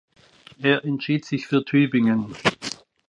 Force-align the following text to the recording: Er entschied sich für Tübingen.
Er 0.59 0.83
entschied 0.83 1.25
sich 1.25 1.45
für 1.45 1.63
Tübingen. 1.63 2.35